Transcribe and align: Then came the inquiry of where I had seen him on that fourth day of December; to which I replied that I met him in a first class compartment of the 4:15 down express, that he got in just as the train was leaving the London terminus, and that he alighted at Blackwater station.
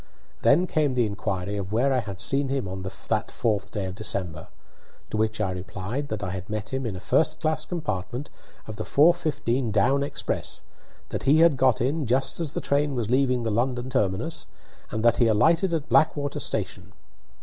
Then 0.41 0.65
came 0.65 0.95
the 0.95 1.05
inquiry 1.05 1.57
of 1.57 1.71
where 1.71 1.93
I 1.93 1.99
had 1.99 2.19
seen 2.19 2.47
him 2.49 2.67
on 2.67 2.81
that 2.81 3.29
fourth 3.29 3.69
day 3.69 3.85
of 3.85 3.93
December; 3.93 4.47
to 5.11 5.17
which 5.17 5.39
I 5.39 5.51
replied 5.51 6.07
that 6.07 6.23
I 6.23 6.43
met 6.49 6.73
him 6.73 6.87
in 6.87 6.95
a 6.95 6.99
first 6.99 7.39
class 7.39 7.67
compartment 7.67 8.31
of 8.65 8.77
the 8.77 8.83
4:15 8.83 9.71
down 9.71 10.01
express, 10.01 10.63
that 11.09 11.25
he 11.25 11.47
got 11.49 11.81
in 11.81 12.07
just 12.07 12.39
as 12.39 12.53
the 12.53 12.61
train 12.61 12.95
was 12.95 13.11
leaving 13.11 13.43
the 13.43 13.51
London 13.51 13.91
terminus, 13.91 14.47
and 14.89 15.05
that 15.05 15.17
he 15.17 15.27
alighted 15.27 15.71
at 15.71 15.87
Blackwater 15.87 16.39
station. 16.39 16.93